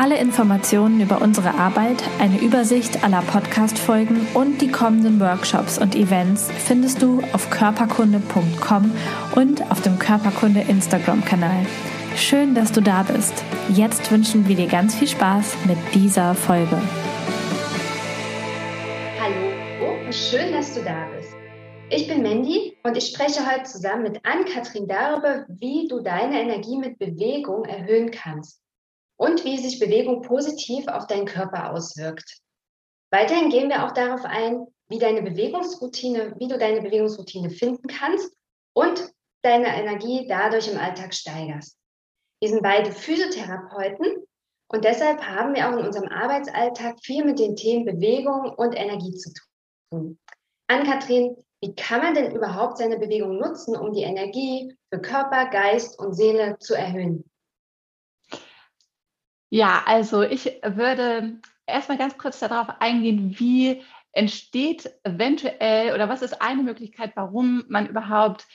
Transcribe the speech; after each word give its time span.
Alle 0.00 0.16
Informationen 0.16 1.02
über 1.02 1.20
unsere 1.20 1.56
Arbeit, 1.56 2.02
eine 2.18 2.40
Übersicht 2.40 3.04
aller 3.04 3.20
Podcast-Folgen 3.20 4.28
und 4.32 4.62
die 4.62 4.70
kommenden 4.70 5.20
Workshops 5.20 5.76
und 5.76 5.94
Events 5.94 6.50
findest 6.50 7.02
du 7.02 7.20
auf 7.34 7.50
körperkunde.com 7.50 8.92
und 9.36 9.70
auf 9.70 9.82
dem 9.82 9.98
Körperkunde 9.98 10.60
Instagram-Kanal. 10.62 11.66
Schön, 12.16 12.54
dass 12.54 12.72
du 12.72 12.80
da 12.80 13.02
bist. 13.02 13.44
Jetzt 13.68 14.10
wünschen 14.10 14.48
wir 14.48 14.56
dir 14.56 14.68
ganz 14.68 14.94
viel 14.94 15.06
Spaß 15.06 15.66
mit 15.66 15.76
dieser 15.92 16.34
Folge. 16.34 16.80
Hallo 19.20 20.06
und 20.06 20.14
schön, 20.14 20.50
dass 20.50 20.72
du 20.72 20.82
da 20.82 21.08
bist. 21.14 21.34
Ich 21.90 22.08
bin 22.08 22.22
Mandy 22.22 22.74
und 22.84 22.96
ich 22.96 23.08
spreche 23.08 23.40
heute 23.46 23.64
zusammen 23.64 24.04
mit 24.04 24.24
Ann-Kathrin 24.24 24.88
darüber, 24.88 25.44
wie 25.48 25.88
du 25.88 26.00
deine 26.00 26.40
Energie 26.40 26.78
mit 26.78 26.98
Bewegung 26.98 27.66
erhöhen 27.66 28.10
kannst 28.10 28.62
und 29.20 29.44
wie 29.44 29.58
sich 29.58 29.78
Bewegung 29.78 30.22
positiv 30.22 30.88
auf 30.88 31.06
deinen 31.06 31.26
Körper 31.26 31.72
auswirkt. 31.72 32.40
Weiterhin 33.12 33.50
gehen 33.50 33.68
wir 33.68 33.84
auch 33.84 33.92
darauf 33.92 34.24
ein, 34.24 34.66
wie 34.88 34.98
deine 34.98 35.20
Bewegungsroutine, 35.20 36.36
wie 36.38 36.48
du 36.48 36.56
deine 36.56 36.80
Bewegungsroutine 36.80 37.50
finden 37.50 37.86
kannst 37.86 38.32
und 38.72 39.12
deine 39.42 39.66
Energie 39.76 40.26
dadurch 40.26 40.72
im 40.72 40.78
Alltag 40.78 41.12
steigerst. 41.12 41.76
Wir 42.40 42.48
sind 42.48 42.62
beide 42.62 42.92
Physiotherapeuten 42.92 44.24
und 44.68 44.84
deshalb 44.86 45.20
haben 45.20 45.54
wir 45.54 45.68
auch 45.68 45.76
in 45.76 45.84
unserem 45.84 46.08
Arbeitsalltag 46.08 46.96
viel 47.02 47.22
mit 47.22 47.38
den 47.38 47.56
Themen 47.56 47.84
Bewegung 47.84 48.54
und 48.56 48.72
Energie 48.72 49.12
zu 49.12 49.32
tun. 49.90 50.18
Ann-Kathrin, 50.66 51.36
wie 51.60 51.74
kann 51.74 52.00
man 52.00 52.14
denn 52.14 52.34
überhaupt 52.34 52.78
seine 52.78 52.98
Bewegung 52.98 53.38
nutzen, 53.38 53.76
um 53.76 53.92
die 53.92 54.02
Energie 54.02 54.74
für 54.90 55.02
Körper, 55.02 55.50
Geist 55.50 55.98
und 55.98 56.14
Seele 56.14 56.56
zu 56.58 56.74
erhöhen? 56.74 57.30
Ja, 59.50 59.82
also 59.84 60.22
ich 60.22 60.46
würde 60.62 61.40
erstmal 61.66 61.98
ganz 61.98 62.16
kurz 62.16 62.38
darauf 62.38 62.80
eingehen, 62.80 63.34
wie 63.38 63.82
entsteht 64.12 64.90
eventuell 65.04 65.92
oder 65.94 66.08
was 66.08 66.22
ist 66.22 66.40
eine 66.40 66.62
Möglichkeit, 66.62 67.12
warum 67.14 67.64
man 67.68 67.86
überhaupt 67.86 68.46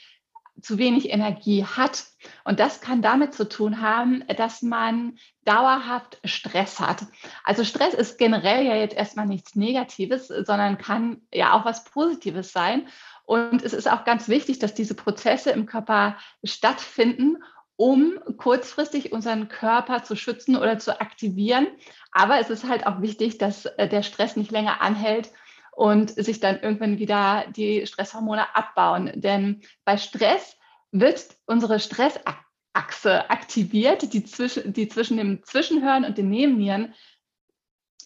zu 0.60 0.78
wenig 0.78 1.10
Energie 1.10 1.64
hat. 1.64 2.04
Und 2.44 2.60
das 2.60 2.80
kann 2.80 3.02
damit 3.02 3.34
zu 3.34 3.48
tun 3.48 3.82
haben, 3.82 4.24
dass 4.36 4.62
man 4.62 5.18
dauerhaft 5.44 6.18
Stress 6.24 6.80
hat. 6.80 7.04
Also 7.44 7.62
Stress 7.62 7.92
ist 7.92 8.18
generell 8.18 8.64
ja 8.64 8.74
jetzt 8.74 8.96
erstmal 8.96 9.26
nichts 9.26 9.54
Negatives, 9.54 10.28
sondern 10.28 10.78
kann 10.78 11.20
ja 11.32 11.52
auch 11.52 11.64
was 11.64 11.84
Positives 11.84 12.52
sein. 12.52 12.88
Und 13.24 13.62
es 13.62 13.74
ist 13.74 13.90
auch 13.90 14.04
ganz 14.04 14.28
wichtig, 14.28 14.58
dass 14.58 14.72
diese 14.72 14.94
Prozesse 14.94 15.50
im 15.50 15.66
Körper 15.66 16.16
stattfinden 16.42 17.36
um 17.76 18.18
kurzfristig 18.38 19.12
unseren 19.12 19.48
Körper 19.48 20.02
zu 20.02 20.16
schützen 20.16 20.56
oder 20.56 20.78
zu 20.78 21.00
aktivieren. 21.00 21.66
Aber 22.10 22.40
es 22.40 22.50
ist 22.50 22.68
halt 22.68 22.86
auch 22.86 23.02
wichtig, 23.02 23.38
dass 23.38 23.66
äh, 23.66 23.88
der 23.88 24.02
Stress 24.02 24.36
nicht 24.36 24.50
länger 24.50 24.80
anhält 24.80 25.30
und 25.72 26.10
sich 26.10 26.40
dann 26.40 26.58
irgendwann 26.60 26.98
wieder 26.98 27.44
die 27.54 27.86
Stresshormone 27.86 28.56
abbauen. 28.56 29.12
Denn 29.14 29.60
bei 29.84 29.98
Stress 29.98 30.56
wird 30.90 31.36
unsere 31.44 31.78
Stressachse 31.78 33.28
aktiviert, 33.28 34.12
die 34.14 34.24
zwischen, 34.24 34.72
die 34.72 34.88
zwischen 34.88 35.18
dem 35.18 35.44
Zwischenhören 35.44 36.06
und 36.06 36.16
den 36.16 36.30
Nebennieren, 36.30 36.94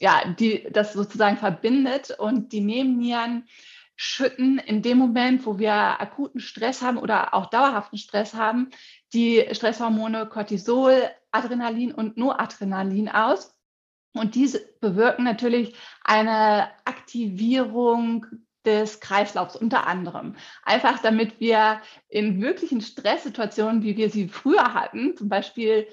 ja, 0.01 0.35
die 0.39 0.67
das 0.73 0.95
sozusagen 0.95 1.37
verbindet 1.37 2.11
und 2.19 2.53
die 2.53 2.63
Nebennieren 2.63 3.47
schütten 3.95 4.59
in 4.59 4.81
dem 4.81 4.97
Moment, 4.97 5.45
wo 5.45 5.59
wir 5.59 5.75
akuten 5.75 6.41
Stress 6.41 6.81
haben 6.81 6.97
oder 6.97 7.35
auch 7.35 7.51
dauerhaften 7.51 7.99
Stress 7.99 8.33
haben, 8.33 8.71
die 9.13 9.47
Stresshormone 9.53 10.27
Cortisol, 10.27 11.11
Adrenalin 11.31 11.93
und 11.93 12.17
Noradrenalin 12.17 13.09
aus. 13.09 13.57
Und 14.15 14.35
diese 14.35 14.61
bewirken 14.81 15.25
natürlich 15.25 15.77
eine 16.03 16.69
Aktivierung 16.85 18.27
des 18.65 19.01
Kreislaufs 19.01 19.57
unter 19.57 19.87
anderem. 19.87 20.37
Einfach 20.65 21.01
damit 21.01 21.41
wir 21.41 21.81
in 22.09 22.41
wirklichen 22.43 22.81
Stresssituationen, 22.81 23.83
wie 23.83 23.97
wir 23.97 24.11
sie 24.11 24.29
früher 24.29 24.75
hatten, 24.75 25.17
zum 25.17 25.29
Beispiel 25.29 25.87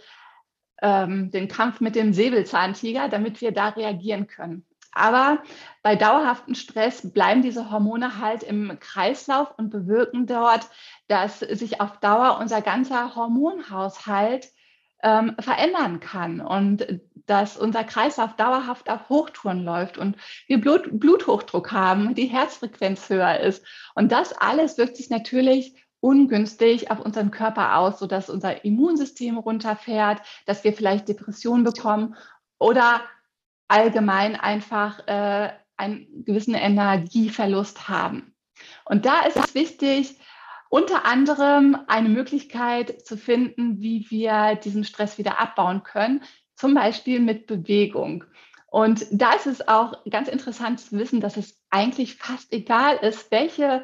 ähm, 0.81 1.31
den 1.31 1.47
Kampf 1.47 1.79
mit 1.79 1.95
dem 1.95 2.13
Säbelzahntiger, 2.13 3.09
damit 3.09 3.41
wir 3.41 3.51
da 3.51 3.69
reagieren 3.69 4.27
können. 4.27 4.65
Aber 4.97 5.39
bei 5.83 5.95
dauerhaftem 5.95 6.55
Stress 6.55 7.11
bleiben 7.11 7.41
diese 7.41 7.71
Hormone 7.71 8.19
halt 8.19 8.43
im 8.43 8.77
Kreislauf 8.79 9.57
und 9.57 9.69
bewirken 9.69 10.27
dort, 10.27 10.67
dass 11.07 11.39
sich 11.39 11.79
auf 11.79 11.99
Dauer 11.99 12.39
unser 12.41 12.61
ganzer 12.61 13.15
Hormonhaushalt 13.15 14.49
ähm, 15.03 15.35
verändern 15.39 15.99
kann 15.99 16.41
und 16.41 17.01
dass 17.27 17.57
unser 17.57 17.83
Kreislauf 17.83 18.35
dauerhaft 18.35 18.89
auf 18.89 19.09
Hochtouren 19.09 19.63
läuft 19.63 19.97
und 19.97 20.17
wir 20.47 20.59
Blut, 20.59 20.87
Bluthochdruck 20.91 21.71
haben, 21.71 22.15
die 22.15 22.25
Herzfrequenz 22.25 23.09
höher 23.09 23.39
ist. 23.39 23.65
Und 23.95 24.11
das 24.11 24.33
alles 24.33 24.77
wirkt 24.77 24.97
sich 24.97 25.09
natürlich 25.09 25.75
ungünstig 25.99 26.89
auf 26.89 26.99
unseren 26.99 27.31
Körper 27.31 27.77
aus, 27.77 27.99
sodass 27.99 28.29
unser 28.29 28.63
Immunsystem 28.63 29.37
runterfährt, 29.37 30.21
dass 30.45 30.63
wir 30.63 30.73
vielleicht 30.73 31.09
Depressionen 31.09 31.63
bekommen 31.63 32.15
oder 32.59 33.01
allgemein 33.67 34.35
einfach 34.35 35.07
äh, 35.07 35.51
einen 35.77 36.25
gewissen 36.25 36.55
Energieverlust 36.55 37.87
haben. 37.87 38.33
Und 38.85 39.05
da 39.05 39.21
ist 39.21 39.37
es 39.37 39.53
wichtig, 39.55 40.17
unter 40.69 41.05
anderem 41.05 41.77
eine 41.87 42.09
Möglichkeit 42.09 43.05
zu 43.05 43.17
finden, 43.17 43.79
wie 43.81 44.05
wir 44.09 44.55
diesen 44.55 44.83
Stress 44.83 45.17
wieder 45.17 45.39
abbauen 45.39 45.83
können, 45.83 46.23
zum 46.55 46.73
Beispiel 46.73 47.19
mit 47.19 47.47
Bewegung. 47.47 48.25
Und 48.69 49.05
da 49.11 49.33
ist 49.33 49.47
es 49.47 49.67
auch 49.67 50.03
ganz 50.09 50.27
interessant 50.27 50.79
zu 50.79 50.97
wissen, 50.97 51.21
dass 51.21 51.37
es 51.37 51.57
eigentlich 51.69 52.15
fast 52.15 52.51
egal 52.51 52.97
ist, 52.97 53.31
welche 53.31 53.83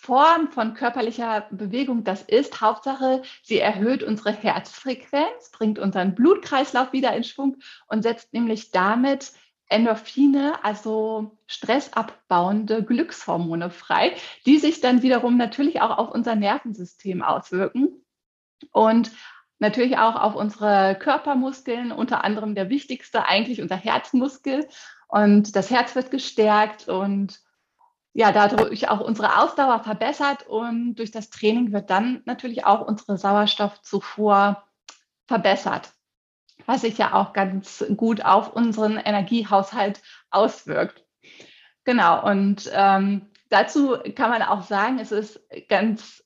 Form 0.00 0.50
von 0.50 0.72
körperlicher 0.72 1.46
Bewegung 1.50 2.04
das 2.04 2.22
ist. 2.22 2.62
Hauptsache, 2.62 3.20
sie 3.42 3.58
erhöht 3.58 4.02
unsere 4.02 4.32
Herzfrequenz, 4.32 5.50
bringt 5.52 5.78
unseren 5.78 6.14
Blutkreislauf 6.14 6.94
wieder 6.94 7.14
in 7.14 7.22
Schwung 7.22 7.58
und 7.86 8.02
setzt 8.02 8.32
nämlich 8.32 8.70
damit 8.70 9.32
Endorphine, 9.68 10.64
also 10.64 11.36
stressabbauende 11.46 12.82
Glückshormone 12.82 13.68
frei, 13.68 14.16
die 14.46 14.58
sich 14.58 14.80
dann 14.80 15.02
wiederum 15.02 15.36
natürlich 15.36 15.82
auch 15.82 15.98
auf 15.98 16.10
unser 16.10 16.34
Nervensystem 16.34 17.22
auswirken 17.22 18.02
und 18.72 19.12
natürlich 19.58 19.98
auch 19.98 20.16
auf 20.16 20.34
unsere 20.34 20.96
Körpermuskeln, 20.98 21.92
unter 21.92 22.24
anderem 22.24 22.54
der 22.54 22.70
wichtigste 22.70 23.26
eigentlich 23.26 23.60
unser 23.60 23.76
Herzmuskel. 23.76 24.66
Und 25.08 25.54
das 25.56 25.70
Herz 25.70 25.94
wird 25.94 26.10
gestärkt 26.10 26.88
und 26.88 27.38
ja, 28.12 28.32
dadurch 28.32 28.88
auch 28.88 29.00
unsere 29.00 29.38
Ausdauer 29.38 29.80
verbessert 29.84 30.46
und 30.46 30.96
durch 30.96 31.10
das 31.10 31.30
Training 31.30 31.72
wird 31.72 31.90
dann 31.90 32.22
natürlich 32.24 32.64
auch 32.64 32.86
unsere 32.86 33.16
Sauerstoffzufuhr 33.16 34.62
verbessert, 35.26 35.92
was 36.66 36.80
sich 36.80 36.98
ja 36.98 37.14
auch 37.14 37.32
ganz 37.32 37.84
gut 37.96 38.24
auf 38.24 38.52
unseren 38.52 38.96
Energiehaushalt 38.96 40.02
auswirkt. 40.30 41.04
Genau, 41.84 42.24
und 42.28 42.68
ähm, 42.72 43.30
dazu 43.48 43.96
kann 44.16 44.30
man 44.30 44.42
auch 44.42 44.62
sagen, 44.62 44.98
es 44.98 45.12
ist 45.12 45.40
ganz 45.68 46.24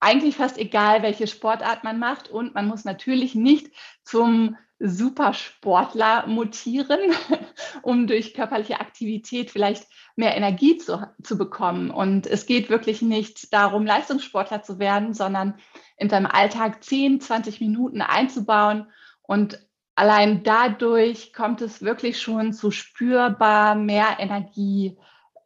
eigentlich 0.00 0.36
fast 0.36 0.56
egal, 0.58 1.02
welche 1.02 1.26
Sportart 1.26 1.84
man 1.84 1.98
macht 1.98 2.28
und 2.28 2.54
man 2.54 2.66
muss 2.66 2.84
natürlich 2.84 3.34
nicht 3.34 3.70
zum 4.02 4.56
Supersportler 4.80 6.26
mutieren, 6.26 6.98
um 7.82 8.06
durch 8.06 8.32
körperliche 8.34 8.80
Aktivität 8.80 9.50
vielleicht 9.50 9.86
mehr 10.16 10.36
Energie 10.36 10.78
zu, 10.78 11.06
zu 11.22 11.36
bekommen. 11.36 11.90
Und 11.90 12.26
es 12.26 12.46
geht 12.46 12.70
wirklich 12.70 13.02
nicht 13.02 13.52
darum, 13.52 13.84
Leistungssportler 13.84 14.62
zu 14.62 14.78
werden, 14.78 15.12
sondern 15.12 15.58
in 15.96 16.08
deinem 16.08 16.26
Alltag 16.26 16.82
10, 16.82 17.20
20 17.20 17.60
Minuten 17.60 18.00
einzubauen. 18.00 18.90
Und 19.22 19.64
allein 19.94 20.42
dadurch 20.42 21.34
kommt 21.34 21.60
es 21.60 21.82
wirklich 21.82 22.20
schon 22.20 22.54
zu 22.54 22.70
spürbar 22.70 23.74
mehr 23.74 24.16
Energie 24.18 24.98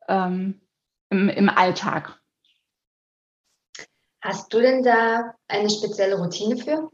ähm, 0.08 0.60
im, 1.10 1.28
im 1.28 1.48
Alltag. 1.48 2.20
Hast 4.20 4.54
du 4.54 4.60
denn 4.60 4.82
da 4.82 5.34
eine 5.48 5.69
spezielle 5.69 6.16
Routine 6.16 6.56
für? 6.56 6.90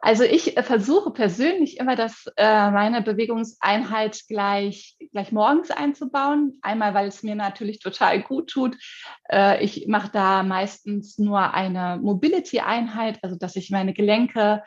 Also 0.00 0.22
ich 0.22 0.56
äh, 0.56 0.62
versuche 0.62 1.10
persönlich 1.10 1.78
immer, 1.78 1.96
dass 1.96 2.26
äh, 2.36 2.70
meine 2.70 3.02
Bewegungseinheit 3.02 4.22
gleich 4.28 4.96
gleich 5.10 5.32
morgens 5.32 5.70
einzubauen. 5.70 6.58
Einmal, 6.62 6.94
weil 6.94 7.08
es 7.08 7.22
mir 7.22 7.34
natürlich 7.34 7.80
total 7.80 8.22
gut 8.22 8.50
tut. 8.50 8.76
Äh, 9.28 9.64
ich 9.64 9.86
mache 9.88 10.10
da 10.12 10.42
meistens 10.42 11.18
nur 11.18 11.52
eine 11.52 11.98
Mobility-Einheit, 12.00 13.18
also 13.22 13.36
dass 13.36 13.56
ich 13.56 13.70
meine 13.70 13.92
Gelenke 13.92 14.62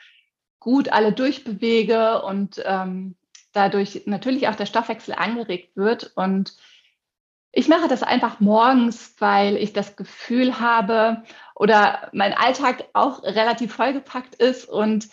gut 0.60 0.90
alle 0.90 1.14
durchbewege 1.14 2.22
und 2.24 2.62
ähm, 2.66 3.16
dadurch 3.54 4.04
natürlich 4.06 4.48
auch 4.48 4.56
der 4.56 4.66
Stoffwechsel 4.66 5.14
angeregt 5.16 5.76
wird. 5.76 6.12
Und 6.16 6.56
ich 7.52 7.68
mache 7.68 7.88
das 7.88 8.04
einfach 8.04 8.40
morgens, 8.40 9.16
weil 9.20 9.58
ich 9.58 9.74
das 9.74 9.96
Gefühl 9.96 10.60
habe 10.60 11.24
oder 11.62 12.10
mein 12.12 12.34
Alltag 12.34 12.86
auch 12.94 13.22
relativ 13.22 13.76
vollgepackt 13.76 14.34
ist 14.34 14.68
und 14.68 15.10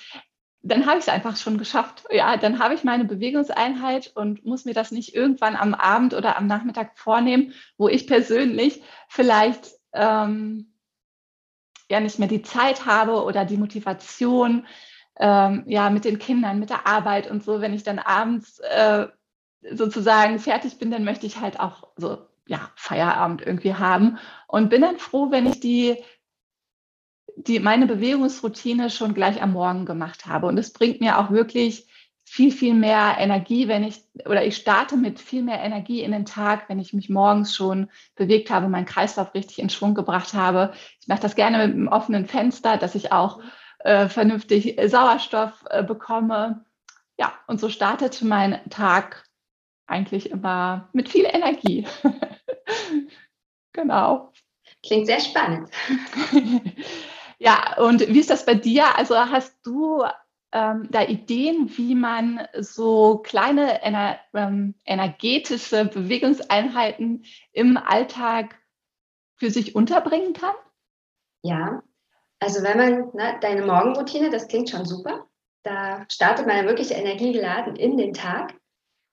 dann 0.63 0.87
habe 0.87 0.97
ich 0.97 1.05
es 1.05 1.11
einfach 1.11 1.37
schon 1.37 1.59
geschafft. 1.59 2.05
Ja, 2.11 2.39
dann 2.39 2.59
habe 2.59 2.73
ich 2.73 2.85
meine 2.85 3.05
Bewegungseinheit 3.05 4.13
und 4.15 4.47
muss 4.47 4.65
mir 4.65 4.73
das 4.73 4.91
nicht 4.91 5.15
irgendwann 5.15 5.57
am 5.57 5.75
Abend 5.75 6.15
oder 6.15 6.39
am 6.39 6.47
Nachmittag 6.47 6.99
vornehmen, 6.99 7.53
wo 7.77 7.89
ich 7.89 8.07
persönlich 8.07 8.83
vielleicht 9.09 9.73
ähm, 9.93 10.73
ja 11.91 12.01
nicht 12.01 12.19
mehr 12.19 12.29
die 12.29 12.43
Zeit 12.43 12.87
habe 12.87 13.25
oder 13.25 13.45
die 13.45 13.59
Motivation, 13.59 14.67
ähm, 15.21 15.65
ja, 15.67 15.91
mit 15.91 16.07
den 16.07 16.19
Kindern, 16.19 16.61
mit 16.61 16.71
der 16.71 16.87
Arbeit 16.87 17.31
und 17.31 17.45
so. 17.45 17.61
Wenn 17.61 17.75
ich 17.75 17.83
dann 17.83 17.99
abends 17.99 18.59
äh, 18.61 19.07
sozusagen 19.71 20.39
fertig 20.39 20.79
bin, 20.79 20.91
dann 20.91 21.05
möchte 21.05 21.27
ich 21.27 21.43
halt 21.43 21.61
auch 21.61 21.89
so 21.97 22.27
ja, 22.47 22.71
Feierabend 22.75 23.43
irgendwie 23.43 23.75
haben 23.75 24.19
und 24.47 24.71
bin 24.71 24.81
dann 24.81 24.99
froh, 24.99 25.31
wenn 25.31 25.45
ich 25.45 25.61
die 25.61 26.03
die, 27.47 27.61
meine 27.61 27.87
Bewegungsroutine 27.87 28.91
schon 28.91 29.15
gleich 29.15 29.41
am 29.43 29.53
Morgen 29.53 29.87
gemacht 29.87 30.27
habe. 30.27 30.47
Und 30.47 30.59
es 30.59 30.73
bringt 30.73 31.01
mir 31.01 31.19
auch 31.19 31.31
wirklich 31.31 31.87
viel, 32.25 32.53
viel 32.53 32.75
mehr 32.75 33.17
Energie, 33.19 33.69
wenn 33.69 33.85
ich, 33.85 34.03
oder 34.27 34.45
ich 34.45 34.57
starte 34.57 34.97
mit 34.97 35.19
viel 35.19 35.43
mehr 35.43 35.61
Energie 35.61 36.03
in 36.03 36.13
den 36.13 36.27
Tag, 36.27 36.69
wenn 36.69 36.79
ich 36.79 36.93
mich 36.93 37.09
morgens 37.09 37.55
schon 37.55 37.89
bewegt 38.17 38.51
habe, 38.51 38.69
meinen 38.69 38.85
Kreislauf 38.85 39.35
richtig 39.35 39.61
in 39.61 39.71
Schwung 39.71 39.95
gebracht 39.95 40.35
habe. 40.35 40.73
Ich 41.01 41.09
mache 41.09 41.21
das 41.21 41.37
gerne 41.37 41.67
mit 41.67 41.75
einem 41.75 41.89
offenen 41.89 42.27
Fenster, 42.27 42.77
dass 42.77 42.95
ich 42.95 43.13
auch 43.13 43.41
äh, 43.79 44.09
vernünftig 44.09 44.79
Sauerstoff 44.87 45.65
äh, 45.71 45.83
bekomme. 45.83 46.65
Ja, 47.19 47.33
und 47.47 47.61
so 47.61 47.71
startet 47.71 48.21
mein 48.23 48.61
Tag 48.69 49.25
eigentlich 49.87 50.31
immer 50.31 50.91
mit 50.93 51.09
viel 51.09 51.25
Energie. 51.25 51.87
genau. 53.73 54.33
Klingt 54.85 55.07
sehr 55.07 55.21
spannend. 55.21 55.71
Ja, 57.39 57.77
und 57.79 58.01
wie 58.01 58.19
ist 58.19 58.31
das 58.31 58.45
bei 58.45 58.55
dir? 58.55 58.97
Also 58.97 59.17
hast 59.17 59.55
du 59.65 60.03
ähm, 60.53 60.89
da 60.91 61.03
Ideen, 61.03 61.71
wie 61.77 61.95
man 61.95 62.47
so 62.59 63.19
kleine 63.19 63.83
ener 63.83 64.19
ähm, 64.35 64.75
energetische 64.85 65.85
Bewegungseinheiten 65.85 67.25
im 67.53 67.77
Alltag 67.77 68.57
für 69.37 69.51
sich 69.51 69.75
unterbringen 69.77 70.33
kann? 70.33 70.55
Ja, 71.43 71.83
also 72.41 72.63
wenn 72.63 72.79
man, 72.79 73.11
ne, 73.15 73.39
deine 73.41 73.65
Morgenroutine, 73.65 74.31
das 74.31 74.49
klingt 74.49 74.71
schon 74.71 74.85
super. 74.85 75.27
Da 75.65 76.05
startet 76.11 76.47
man 76.47 76.57
ja 76.57 76.65
wirklich 76.65 76.93
energiegeladen 76.93 77.77
in 77.77 77.97
den 77.97 78.15
Tag. 78.15 78.55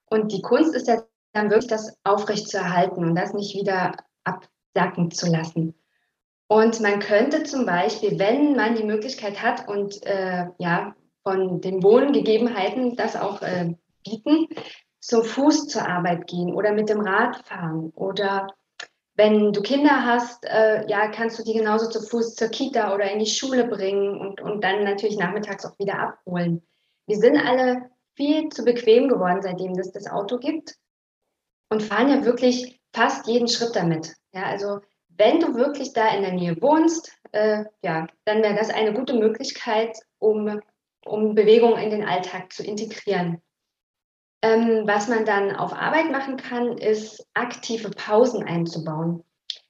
Und 0.10 0.32
die 0.32 0.42
Kunst 0.42 0.74
ist 0.74 0.88
ja 0.88 1.04
dann 1.34 1.50
wirklich, 1.50 1.70
das 1.70 1.98
aufrecht 2.04 2.48
zu 2.48 2.58
erhalten 2.58 3.04
und 3.04 3.16
das 3.16 3.34
nicht 3.34 3.56
wieder 3.56 3.98
absacken 4.24 5.12
zu 5.12 5.28
lassen. 5.28 5.76
Und 6.48 6.80
man 6.80 7.00
könnte 7.00 7.44
zum 7.44 7.66
Beispiel, 7.66 8.20
wenn 8.20 8.56
man 8.56 8.76
die 8.76 8.84
Möglichkeit 8.84 9.42
hat 9.42 9.68
und 9.68 10.06
äh, 10.06 10.46
ja, 10.60 10.96
von 11.24 11.60
den 11.60 11.82
Wohngegebenheiten 11.82 12.96
das 12.96 13.16
auch 13.16 13.42
äh, 13.42 13.74
bieten, 14.04 14.48
zum 15.00 15.24
Fuß 15.24 15.68
zur 15.68 15.88
Arbeit 15.88 16.28
gehen 16.28 16.54
oder 16.54 16.74
mit 16.74 16.90
dem 16.90 17.02
Rad 17.02 17.38
fahren. 17.48 17.92
Oder 17.96 18.48
wenn 19.16 19.54
du 19.54 19.62
Kinder 19.62 20.06
hast, 20.06 20.46
äh, 20.46 20.86
ja, 20.88 21.08
kannst 21.08 21.40
du 21.40 21.44
die 21.44 21.54
genauso 21.54 21.90
zu 21.90 22.02
Fuß 22.02 22.36
zur 22.36 22.50
Kita 22.50 22.94
oder 22.94 23.10
in 23.12 23.20
die 23.20 23.26
Schule 23.26 23.66
bringen 23.68 24.20
und, 24.20 24.42
und 24.42 24.64
dann 24.64 24.84
natürlich 24.84 25.18
nachmittags 25.18 25.66
auch 25.66 25.78
wieder 25.80 26.00
abholen. 26.00 26.62
Wir 27.08 27.18
sind 27.18 27.38
alle 27.38 27.90
viel 28.16 28.50
zu 28.50 28.64
bequem 28.64 29.08
geworden, 29.08 29.42
seitdem 29.42 29.72
es 29.74 29.92
das 29.92 30.08
Auto 30.08 30.38
gibt 30.38 30.76
und 31.70 31.84
fahren 31.84 32.10
ja 32.10 32.26
wirklich 32.26 32.80
fast 32.94 33.28
jeden 33.28 33.48
Schritt 33.48 33.76
damit. 33.76 34.16
Ja, 34.34 34.44
also 34.44 34.80
wenn 35.18 35.40
du 35.40 35.56
wirklich 35.56 35.94
da 35.94 36.10
in 36.10 36.22
der 36.22 36.34
Nähe 36.34 36.62
wohnst, 36.62 37.12
äh, 37.32 37.66
ja, 37.82 38.08
dann 38.26 38.42
wäre 38.42 38.56
das 38.56 38.70
eine 38.70 38.94
gute 38.94 39.14
Möglichkeit, 39.14 39.98
um, 40.20 40.62
um 41.06 41.36
Bewegung 41.36 41.78
in 41.78 41.90
den 41.90 42.06
Alltag 42.06 42.54
zu 42.54 42.64
integrieren. 42.64 43.42
Ähm, 44.42 44.84
was 44.86 45.08
man 45.08 45.26
dann 45.26 45.56
auf 45.56 45.74
Arbeit 45.74 46.12
machen 46.12 46.38
kann, 46.38 46.78
ist 46.78 47.26
aktive 47.34 47.90
Pausen 47.90 48.44
einzubauen. 48.44 49.24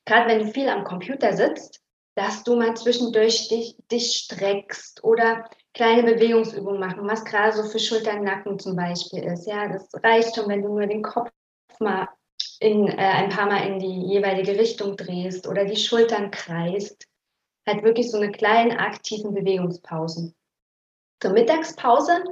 Gerade 0.06 0.30
wenn 0.30 0.40
du 0.40 0.52
viel 0.52 0.70
am 0.70 0.84
Computer 0.84 1.34
sitzt, 1.34 1.82
dass 2.16 2.44
du 2.44 2.56
mal 2.56 2.76
zwischendurch 2.76 3.50
dich, 3.50 3.78
dich 3.92 4.14
streckst 4.16 5.04
oder 5.04 5.50
kleine 5.74 6.04
Bewegungsübungen 6.04 6.80
machen, 6.80 7.08
was 7.08 7.26
gerade 7.26 7.54
so 7.54 7.64
für 7.64 7.80
Schultern, 7.80 8.24
Nacken 8.24 8.58
zum 8.58 8.76
Beispiel 8.76 9.24
ist. 9.24 9.46
Ja, 9.46 9.68
das 9.68 9.90
reicht 10.02 10.36
schon, 10.36 10.48
wenn 10.48 10.62
du 10.62 10.70
nur 10.70 10.88
den 10.88 11.04
Kopf 11.04 11.30
mal 11.80 12.08
in, 12.66 12.88
äh, 12.88 12.96
ein 12.96 13.30
paar 13.30 13.46
Mal 13.46 13.68
in 13.68 13.80
die 13.80 14.02
jeweilige 14.08 14.58
Richtung 14.58 14.98
drehst 14.98 15.48
oder 15.48 15.66
die 15.66 15.78
Schultern 15.78 16.32
kreist. 16.32 17.08
Halt 17.68 17.84
wirklich 17.84 18.10
so 18.10 18.18
eine 18.18 18.32
kleine 18.32 18.80
aktiven 18.80 19.34
Bewegungspausen. 19.34 20.34
Zur 21.22 21.32
Mittagspause, 21.32 22.24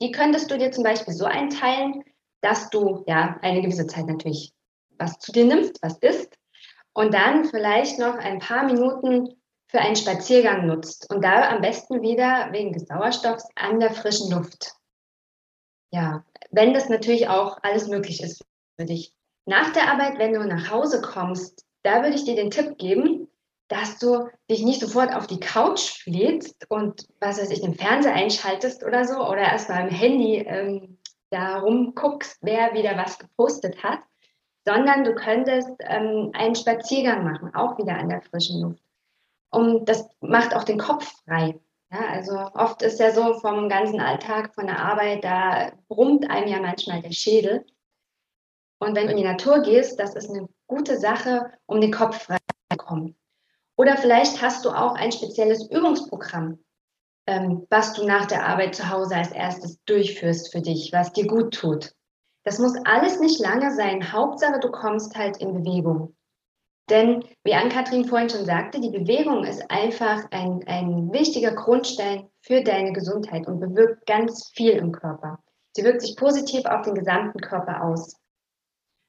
die 0.00 0.10
könntest 0.10 0.50
du 0.50 0.58
dir 0.58 0.72
zum 0.72 0.82
Beispiel 0.82 1.14
so 1.14 1.24
einteilen, 1.26 2.02
dass 2.40 2.70
du 2.70 3.04
ja 3.06 3.38
eine 3.42 3.62
gewisse 3.62 3.86
Zeit 3.86 4.06
natürlich 4.06 4.52
was 4.98 5.18
zu 5.20 5.30
dir 5.30 5.44
nimmst, 5.44 5.80
was 5.80 5.98
isst 5.98 6.36
und 6.92 7.14
dann 7.14 7.44
vielleicht 7.44 8.00
noch 8.00 8.16
ein 8.16 8.40
paar 8.40 8.64
Minuten 8.64 9.40
für 9.68 9.78
einen 9.78 9.94
Spaziergang 9.94 10.66
nutzt 10.66 11.08
und 11.12 11.22
da 11.22 11.50
am 11.50 11.60
besten 11.60 12.02
wieder 12.02 12.48
wegen 12.50 12.72
des 12.72 12.88
Sauerstoffs 12.88 13.46
an 13.54 13.78
der 13.78 13.92
frischen 13.92 14.32
Luft. 14.32 14.72
Ja, 15.92 16.24
wenn 16.50 16.74
das 16.74 16.88
natürlich 16.88 17.28
auch 17.28 17.58
alles 17.62 17.86
möglich 17.86 18.22
ist 18.22 18.44
für 18.76 18.86
dich. 18.86 19.14
Nach 19.48 19.72
der 19.72 19.90
Arbeit, 19.90 20.18
wenn 20.18 20.34
du 20.34 20.46
nach 20.46 20.70
Hause 20.70 21.00
kommst, 21.00 21.64
da 21.82 22.02
würde 22.02 22.16
ich 22.16 22.24
dir 22.24 22.36
den 22.36 22.50
Tipp 22.50 22.76
geben, 22.76 23.28
dass 23.68 23.98
du 23.98 24.28
dich 24.50 24.62
nicht 24.62 24.78
sofort 24.78 25.14
auf 25.14 25.26
die 25.26 25.40
Couch 25.40 26.04
lädst 26.04 26.66
und 26.68 27.08
was 27.18 27.40
weiß 27.40 27.50
ich, 27.50 27.62
den 27.62 27.74
Fernseher 27.74 28.12
einschaltest 28.12 28.84
oder 28.84 29.06
so 29.06 29.26
oder 29.26 29.38
erst 29.38 29.70
mal 29.70 29.88
im 29.88 29.94
Handy 29.94 30.36
ähm, 30.36 30.98
da 31.30 31.60
rumguckst, 31.60 32.40
wer 32.42 32.74
wieder 32.74 32.98
was 32.98 33.18
gepostet 33.18 33.82
hat, 33.82 34.00
sondern 34.66 35.04
du 35.04 35.14
könntest 35.14 35.70
ähm, 35.80 36.30
einen 36.34 36.54
Spaziergang 36.54 37.24
machen, 37.24 37.54
auch 37.54 37.78
wieder 37.78 37.96
an 37.96 38.10
der 38.10 38.20
frischen 38.20 38.60
Luft. 38.60 38.82
Und 39.48 39.88
das 39.88 40.10
macht 40.20 40.54
auch 40.54 40.64
den 40.64 40.78
Kopf 40.78 41.10
frei. 41.24 41.58
Ja, 41.90 42.00
also 42.10 42.34
oft 42.52 42.82
ist 42.82 43.00
ja 43.00 43.12
so 43.12 43.32
vom 43.40 43.70
ganzen 43.70 44.00
Alltag, 44.00 44.54
von 44.54 44.66
der 44.66 44.78
Arbeit, 44.78 45.24
da 45.24 45.72
brummt 45.88 46.28
einem 46.28 46.48
ja 46.48 46.60
manchmal 46.60 47.00
der 47.00 47.12
Schädel. 47.12 47.64
Und 48.78 48.96
wenn 48.96 49.06
du 49.06 49.12
in 49.12 49.18
die 49.18 49.24
Natur 49.24 49.60
gehst, 49.60 49.98
das 49.98 50.14
ist 50.14 50.30
eine 50.30 50.48
gute 50.66 50.98
Sache, 50.98 51.50
um 51.66 51.80
den 51.80 51.92
Kopf 51.92 52.22
frei 52.22 52.36
zu 52.36 52.76
bekommen. 52.76 53.16
Oder 53.76 53.96
vielleicht 53.96 54.40
hast 54.42 54.64
du 54.64 54.70
auch 54.70 54.94
ein 54.94 55.12
spezielles 55.12 55.68
Übungsprogramm, 55.70 56.58
ähm, 57.26 57.66
was 57.70 57.94
du 57.94 58.06
nach 58.06 58.26
der 58.26 58.46
Arbeit 58.46 58.74
zu 58.74 58.88
Hause 58.90 59.16
als 59.16 59.32
erstes 59.32 59.78
durchführst 59.84 60.52
für 60.52 60.60
dich, 60.60 60.92
was 60.92 61.12
dir 61.12 61.26
gut 61.26 61.54
tut. 61.54 61.94
Das 62.44 62.58
muss 62.58 62.74
alles 62.84 63.20
nicht 63.20 63.40
lange 63.40 63.74
sein. 63.74 64.12
Hauptsache, 64.12 64.60
du 64.60 64.70
kommst 64.70 65.16
halt 65.16 65.36
in 65.38 65.52
Bewegung. 65.52 66.16
Denn, 66.88 67.22
wie 67.44 67.54
Ann-Kathrin 67.54 68.06
vorhin 68.06 68.30
schon 68.30 68.46
sagte, 68.46 68.80
die 68.80 68.90
Bewegung 68.90 69.44
ist 69.44 69.70
einfach 69.70 70.24
ein, 70.30 70.64
ein 70.66 71.12
wichtiger 71.12 71.52
Grundstein 71.52 72.30
für 72.40 72.62
deine 72.62 72.92
Gesundheit 72.92 73.46
und 73.46 73.60
bewirkt 73.60 74.06
ganz 74.06 74.50
viel 74.54 74.72
im 74.72 74.92
Körper. 74.92 75.38
Sie 75.76 75.84
wirkt 75.84 76.00
sich 76.00 76.16
positiv 76.16 76.64
auf 76.64 76.82
den 76.82 76.94
gesamten 76.94 77.40
Körper 77.40 77.84
aus. 77.84 78.16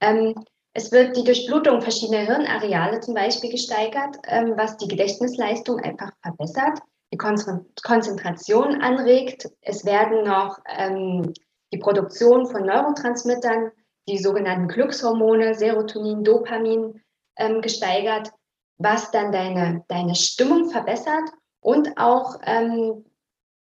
Ähm, 0.01 0.36
es 0.74 0.91
wird 0.91 1.18
die 1.18 1.24
Durchblutung 1.24 1.82
verschiedener 1.82 2.25
Hirnareale 2.25 3.00
zum 3.00 3.13
Beispiel 3.15 3.51
gesteigert, 3.51 4.18
ähm, 4.25 4.53
was 4.56 4.77
die 4.77 4.88
Gedächtnisleistung 4.88 5.79
einfach 5.79 6.12
verbessert, 6.22 6.79
die 7.12 7.18
Konzentration 7.18 8.82
anregt. 8.82 9.50
Es 9.62 9.84
werden 9.84 10.24
noch 10.24 10.60
ähm, 10.68 11.34
die 11.74 11.79
Produktion 11.79 12.46
von 12.48 12.65
Neurotransmittern, 12.65 13.72
die 14.08 14.18
sogenannten 14.18 14.68
Glückshormone, 14.68 15.56
Serotonin, 15.56 16.24
Dopamin 16.24 17.01
ähm, 17.38 17.62
gesteigert, 17.62 18.32
was 18.77 19.12
dann 19.12 19.32
deine, 19.32 19.84
deine 19.88 20.15
Stimmung 20.15 20.70
verbessert 20.70 21.29
und 21.62 21.98
auch 21.98 22.39
ähm, 22.46 23.06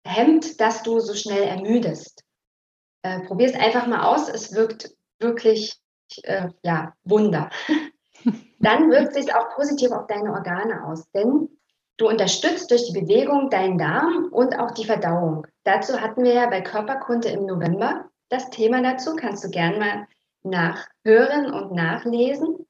hemmt, 0.05 0.61
dass 0.61 0.83
du 0.83 1.01
so 1.01 1.15
schnell 1.15 1.43
ermüdest. 1.43 2.23
Äh, 3.03 3.21
Probier 3.21 3.49
es 3.49 3.55
einfach 3.55 3.87
mal 3.87 4.05
aus. 4.05 4.29
Es 4.29 4.55
wirkt 4.55 4.91
wirklich 5.19 5.77
äh, 6.23 6.49
ja, 6.63 6.95
Wunder. 7.05 7.51
Dann 8.61 8.91
wirkt 8.91 9.15
sich 9.15 9.35
auch 9.35 9.55
positiv 9.55 9.93
auf 9.93 10.07
deine 10.07 10.33
Organe 10.33 10.85
aus, 10.85 11.09
denn 11.13 11.49
du 11.97 12.09
unterstützt 12.09 12.71
durch 12.71 12.87
die 12.87 13.01
Bewegung 13.01 13.51
deinen 13.51 13.79
Darm 13.79 14.29
und 14.33 14.59
auch 14.59 14.73
die 14.73 14.85
Verdauung. 14.85 15.47
Dazu 15.65 16.01
hatten 16.01 16.25
wir 16.25 16.35
ja 16.35 16.49
bei 16.49 16.61
Körperkunde 16.61 17.29
im 17.29 17.47
November 17.47 18.07
das 18.29 18.51
Thema 18.51 18.83
dazu. 18.83 19.15
Kannst 19.15 19.45
du 19.45 19.51
gerne 19.51 19.79
mal 19.79 20.07
nachhören 20.43 21.53
und 21.53 21.73
nachlesen. 21.73 22.67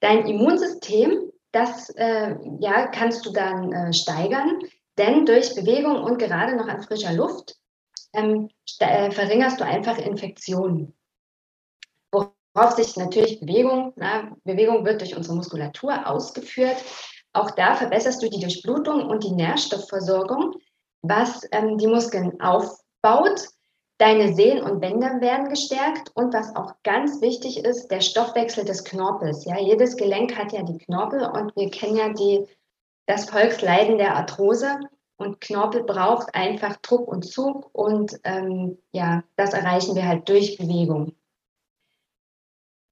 Dein 0.00 0.26
Immunsystem, 0.26 1.30
das 1.52 1.90
äh, 1.90 2.36
ja, 2.60 2.86
kannst 2.88 3.24
du 3.26 3.32
dann 3.32 3.72
äh, 3.72 3.92
steigern, 3.92 4.58
denn 4.98 5.26
durch 5.26 5.54
Bewegung 5.54 6.02
und 6.02 6.18
gerade 6.18 6.56
noch 6.56 6.68
an 6.68 6.82
frischer 6.82 7.12
Luft 7.12 7.56
ähm, 8.12 8.48
äh, 8.80 9.10
verringerst 9.10 9.60
du 9.60 9.64
einfach 9.64 9.98
Infektionen. 9.98 10.95
Worauf 12.56 12.70
sich 12.70 12.96
natürlich 12.96 13.40
Bewegung, 13.40 13.92
na, 13.96 14.34
Bewegung 14.44 14.86
wird 14.86 15.02
durch 15.02 15.14
unsere 15.14 15.36
Muskulatur 15.36 16.08
ausgeführt. 16.08 16.82
Auch 17.34 17.50
da 17.50 17.74
verbesserst 17.74 18.22
du 18.22 18.30
die 18.30 18.40
Durchblutung 18.40 19.10
und 19.10 19.24
die 19.24 19.32
Nährstoffversorgung, 19.32 20.54
was 21.02 21.46
ähm, 21.52 21.76
die 21.76 21.86
Muskeln 21.86 22.40
aufbaut. 22.40 23.48
Deine 23.98 24.32
Sehnen 24.32 24.62
und 24.62 24.80
Bänder 24.80 25.20
werden 25.20 25.50
gestärkt 25.50 26.12
und 26.14 26.32
was 26.32 26.56
auch 26.56 26.72
ganz 26.82 27.20
wichtig 27.20 27.62
ist, 27.62 27.88
der 27.88 28.00
Stoffwechsel 28.00 28.64
des 28.64 28.84
Knorpels. 28.84 29.44
Ja, 29.44 29.60
jedes 29.60 29.98
Gelenk 29.98 30.38
hat 30.38 30.52
ja 30.52 30.62
die 30.62 30.78
Knorpel 30.78 31.26
und 31.26 31.54
wir 31.56 31.70
kennen 31.70 31.96
ja 31.96 32.08
die, 32.08 32.46
das 33.04 33.28
Volksleiden 33.28 33.98
der 33.98 34.16
Arthrose. 34.16 34.80
Und 35.18 35.42
Knorpel 35.42 35.84
braucht 35.84 36.34
einfach 36.34 36.76
Druck 36.76 37.06
und 37.06 37.26
Zug 37.26 37.68
und 37.74 38.18
ähm, 38.24 38.78
ja, 38.92 39.24
das 39.36 39.52
erreichen 39.52 39.94
wir 39.94 40.08
halt 40.08 40.26
durch 40.30 40.56
Bewegung. 40.56 41.12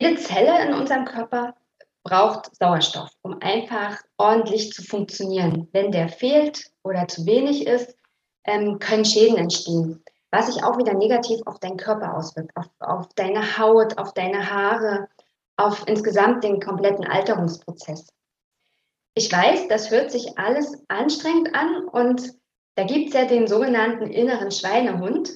Jede 0.00 0.20
Zelle 0.20 0.66
in 0.66 0.74
unserem 0.74 1.04
Körper 1.04 1.54
braucht 2.02 2.54
Sauerstoff, 2.56 3.10
um 3.22 3.40
einfach 3.40 3.98
ordentlich 4.18 4.72
zu 4.72 4.82
funktionieren. 4.82 5.68
Wenn 5.72 5.90
der 5.90 6.08
fehlt 6.08 6.70
oder 6.82 7.08
zu 7.08 7.24
wenig 7.26 7.66
ist, 7.66 7.96
ähm, 8.44 8.78
können 8.78 9.04
Schäden 9.04 9.38
entstehen, 9.38 10.04
was 10.30 10.52
sich 10.52 10.62
auch 10.62 10.76
wieder 10.76 10.94
negativ 10.94 11.40
auf 11.46 11.58
deinen 11.60 11.78
Körper 11.78 12.16
auswirkt, 12.16 12.54
auf, 12.56 12.66
auf 12.80 13.08
deine 13.14 13.58
Haut, 13.58 13.96
auf 13.98 14.12
deine 14.12 14.50
Haare, 14.50 15.08
auf 15.56 15.84
insgesamt 15.86 16.44
den 16.44 16.60
kompletten 16.60 17.06
Alterungsprozess. 17.06 18.06
Ich 19.14 19.30
weiß, 19.32 19.68
das 19.68 19.90
hört 19.90 20.10
sich 20.10 20.36
alles 20.36 20.82
anstrengend 20.88 21.54
an 21.54 21.88
und 21.88 22.34
da 22.74 22.84
gibt 22.84 23.08
es 23.08 23.14
ja 23.14 23.24
den 23.24 23.46
sogenannten 23.46 24.08
inneren 24.08 24.50
Schweinehund, 24.50 25.30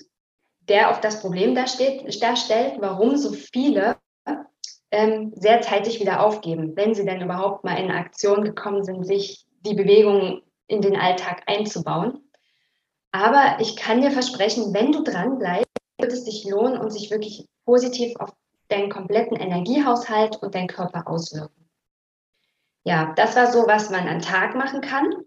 der 0.69 0.91
auf 0.91 1.01
das 1.01 1.21
Problem 1.21 1.55
darstellt, 1.55 2.21
darstellt 2.21 2.75
warum 2.81 3.17
so 3.17 3.33
viele 3.33 3.97
ähm, 4.91 5.33
sehr 5.35 5.61
zeitig 5.61 6.01
wieder 6.01 6.25
aufgeben, 6.25 6.77
wenn 6.77 6.95
sie 6.95 7.05
denn 7.05 7.21
überhaupt 7.21 7.65
mal 7.65 7.75
in 7.75 7.91
Aktion 7.91 8.45
gekommen 8.45 8.85
sind, 8.85 9.05
sich 9.05 9.47
die 9.61 9.75
Bewegung 9.75 10.43
in 10.67 10.81
den 10.81 10.97
Alltag 10.97 11.43
einzubauen. 11.47 12.21
Aber 13.11 13.57
ich 13.61 13.77
kann 13.77 14.01
dir 14.01 14.11
versprechen, 14.11 14.75
wenn 14.75 14.93
du 14.93 15.03
dran 15.03 15.39
bleibst, 15.39 15.67
wird 15.99 16.13
es 16.13 16.25
sich 16.25 16.45
lohnen 16.49 16.79
und 16.79 16.91
sich 16.91 17.11
wirklich 17.11 17.47
positiv 17.65 18.15
auf 18.19 18.31
deinen 18.69 18.91
kompletten 18.91 19.37
Energiehaushalt 19.37 20.37
und 20.43 20.55
deinen 20.55 20.69
Körper 20.69 21.09
auswirken. 21.09 21.69
Ja, 22.85 23.13
das 23.17 23.37
war 23.37 23.51
so, 23.51 23.67
was 23.67 23.91
man 23.91 24.07
am 24.09 24.21
Tag 24.21 24.55
machen 24.55 24.81
kann. 24.81 25.25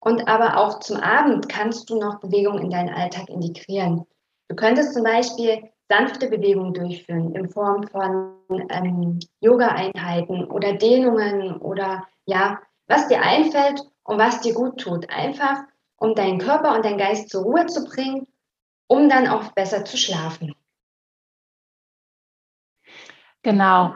Und 0.00 0.28
aber 0.28 0.56
auch 0.56 0.80
zum 0.80 0.96
Abend 0.96 1.48
kannst 1.48 1.88
du 1.88 1.98
noch 1.98 2.20
Bewegung 2.20 2.58
in 2.58 2.70
deinen 2.70 2.92
Alltag 2.92 3.28
integrieren. 3.28 4.04
Du 4.48 4.56
könntest 4.56 4.94
zum 4.94 5.04
Beispiel 5.04 5.70
sanfte 5.92 6.30
Bewegungen 6.30 6.72
durchführen 6.72 7.34
in 7.34 7.50
Form 7.50 7.86
von 7.86 8.32
ähm, 8.70 9.18
Yoga-Einheiten 9.40 10.44
oder 10.46 10.72
Dehnungen 10.72 11.58
oder 11.58 12.08
ja, 12.24 12.62
was 12.86 13.08
dir 13.08 13.20
einfällt 13.22 13.82
und 14.02 14.18
was 14.18 14.40
dir 14.40 14.54
gut 14.54 14.80
tut. 14.80 15.10
Einfach, 15.10 15.64
um 15.96 16.14
deinen 16.14 16.38
Körper 16.38 16.74
und 16.74 16.86
deinen 16.86 16.96
Geist 16.96 17.28
zur 17.28 17.42
Ruhe 17.42 17.66
zu 17.66 17.84
bringen, 17.84 18.26
um 18.86 19.10
dann 19.10 19.28
auch 19.28 19.52
besser 19.52 19.84
zu 19.84 19.98
schlafen. 19.98 20.54
Genau. 23.42 23.94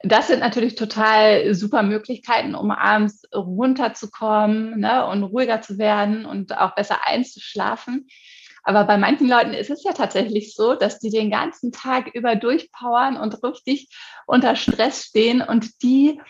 Das 0.00 0.26
sind 0.26 0.40
natürlich 0.40 0.74
total 0.74 1.54
super 1.54 1.84
Möglichkeiten, 1.84 2.56
um 2.56 2.72
abends 2.72 3.22
runterzukommen 3.32 4.80
ne, 4.80 5.06
und 5.06 5.22
ruhiger 5.22 5.62
zu 5.62 5.78
werden 5.78 6.26
und 6.26 6.58
auch 6.58 6.74
besser 6.74 7.06
einzuschlafen. 7.06 8.08
Aber 8.64 8.84
bei 8.84 8.96
manchen 8.96 9.28
Leuten 9.28 9.52
ist 9.52 9.70
es 9.70 9.84
ja 9.84 9.92
tatsächlich 9.92 10.54
so, 10.54 10.74
dass 10.74 10.98
die 10.98 11.10
den 11.10 11.30
ganzen 11.30 11.70
Tag 11.70 12.14
über 12.14 12.34
durchpowern 12.34 13.16
und 13.16 13.42
richtig 13.44 13.88
unter 14.26 14.56
Stress 14.56 15.04
stehen 15.04 15.42
und 15.42 15.82
die 15.82 16.20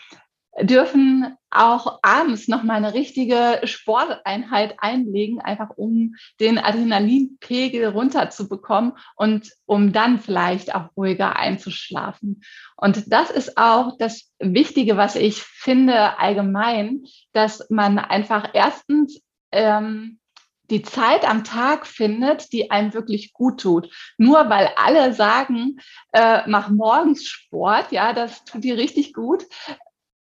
dürfen 0.61 1.35
auch 1.49 1.99
abends 2.01 2.47
noch 2.47 2.63
mal 2.63 2.75
eine 2.75 2.93
richtige 2.93 3.59
Sporteinheit 3.65 4.75
einlegen, 4.77 5.41
einfach 5.41 5.71
um 5.75 6.15
den 6.39 6.57
Adrenalinpegel 6.57 7.87
runterzubekommen 7.87 8.93
und 9.15 9.51
um 9.65 9.91
dann 9.91 10.19
vielleicht 10.19 10.73
auch 10.73 10.95
ruhiger 10.95 11.35
einzuschlafen. 11.35 12.41
Und 12.77 13.11
das 13.11 13.31
ist 13.31 13.57
auch 13.57 13.97
das 13.97 14.31
Wichtige, 14.39 14.95
was 14.97 15.15
ich 15.15 15.41
finde 15.41 16.17
allgemein, 16.19 17.03
dass 17.33 17.69
man 17.69 17.99
einfach 17.99 18.49
erstens 18.53 19.21
ähm, 19.51 20.19
die 20.69 20.81
Zeit 20.81 21.27
am 21.27 21.43
Tag 21.43 21.85
findet, 21.85 22.51
die 22.51 22.71
einem 22.71 22.93
wirklich 22.93 23.33
gut 23.33 23.61
tut. 23.61 23.89
Nur 24.17 24.49
weil 24.49 24.69
alle 24.75 25.13
sagen, 25.13 25.77
äh, 26.11 26.41
mach 26.47 26.69
morgens 26.69 27.27
Sport, 27.27 27.91
ja, 27.91 28.13
das 28.13 28.43
tut 28.45 28.63
dir 28.63 28.77
richtig 28.77 29.13
gut, 29.13 29.45